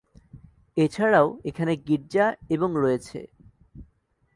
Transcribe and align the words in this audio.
এছাড়াও 0.77 1.27
এখানে 1.45 1.73
গির্জা 1.87 2.25
এবং 2.49 2.69
রয়েছে। 2.75 3.19